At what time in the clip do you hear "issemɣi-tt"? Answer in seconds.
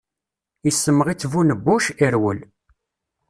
0.69-1.29